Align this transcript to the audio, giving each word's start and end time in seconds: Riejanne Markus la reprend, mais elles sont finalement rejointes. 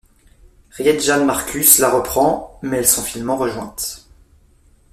Riejanne 0.71 1.27
Markus 1.27 1.77
la 1.77 1.91
reprend, 1.91 2.57
mais 2.63 2.77
elles 2.77 2.87
sont 2.87 3.03
finalement 3.03 3.37
rejointes. 3.37 4.07